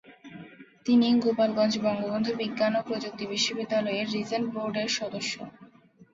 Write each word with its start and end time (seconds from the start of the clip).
তিনি 0.85 1.07
গোপালগঞ্জ 1.23 1.73
বঙ্গবন্ধু 1.85 2.31
বিজ্ঞান 2.41 2.73
ও 2.75 2.81
প্রযুক্তি 2.87 3.23
বিশ্ববিদ্যালয়ের 3.27 4.07
রিজেন্ট 4.15 4.47
বোর্ডের 4.53 4.89
সদস্য। 4.99 5.33